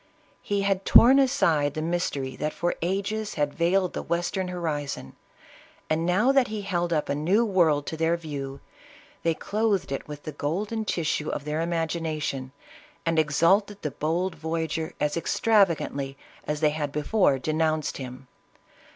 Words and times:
He 0.41 0.61
had 0.63 0.83
torn 0.83 1.19
aside 1.19 1.75
the 1.75 1.81
mystery 1.83 2.35
that 2.37 2.53
for 2.55 2.73
ages 2.81 3.35
had 3.35 3.53
veiled 3.53 3.93
the 3.93 4.01
western 4.01 4.47
horizon, 4.47 5.15
and 5.91 6.07
now 6.07 6.31
that 6.31 6.47
he 6.47 6.63
held 6.63 6.91
up 6.91 7.07
a 7.07 7.13
new 7.13 7.45
world 7.45 7.85
to 7.85 7.97
their 7.97 8.17
view, 8.17 8.61
they 9.21 9.35
clothed 9.35 9.91
it 9.91 10.07
with 10.07 10.23
the 10.23 10.31
golden 10.31 10.85
tissue 10.85 11.29
of 11.29 11.45
their 11.45 11.61
imagination, 11.61 12.51
and 13.05 13.19
exalted 13.19 13.79
the 13.83 13.91
bold 13.91 14.33
voyager 14.33 14.95
as 14.99 15.15
extravagantly 15.15 16.17
as 16.45 16.61
they 16.61 16.71
had 16.71 16.91
before 16.91 17.37
denounced 17.37 17.97
him. 17.97 18.27